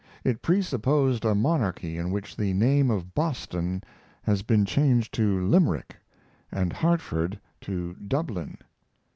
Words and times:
It 0.23 0.41
presupposed 0.41 1.25
a 1.25 1.35
monarchy 1.35 1.95
in 1.99 2.09
which 2.09 2.35
the 2.35 2.53
name 2.55 2.89
of 2.89 3.13
Boston 3.13 3.83
has 4.23 4.41
been 4.41 4.65
changed 4.65 5.13
to 5.13 5.39
"Limerick," 5.45 5.95
and 6.51 6.73
Hartford 6.73 7.39
to 7.59 7.93
"Dublin." 8.07 8.57